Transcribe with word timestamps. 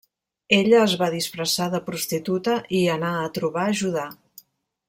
Ella 0.55 0.79
es 0.85 0.95
va 1.01 1.09
disfressar 1.15 1.67
de 1.75 1.83
prostituta 1.91 2.57
i 2.81 2.83
anà 2.97 3.15
a 3.27 3.31
trobar 3.39 3.71
Judà. 3.83 4.09